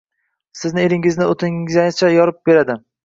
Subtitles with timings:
[0.61, 2.79] Sizni eringiz o‘tiningizgacha yorib beradi.